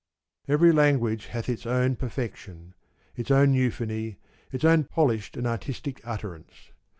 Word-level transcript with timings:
y 0.47 0.53
Every 0.55 0.71
language 0.71 1.27
hath 1.27 1.47
its 1.47 1.67
own 1.67 1.95
perfection, 1.95 2.73
its 3.15 3.29
own 3.29 3.53
A^uphony, 3.53 4.15
its 4.51 4.63
own 4.65 4.85
polished 4.85 5.37
and 5.37 5.45
artistic 5.45 6.01
utterance. 6.03 6.71